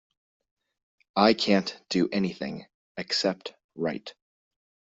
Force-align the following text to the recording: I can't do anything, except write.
I 1.15 1.35
can't 1.35 1.79
do 1.89 2.09
anything, 2.11 2.65
except 2.97 3.53
write. 3.75 4.15